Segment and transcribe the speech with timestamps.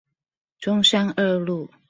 [0.57, 1.69] 中山二路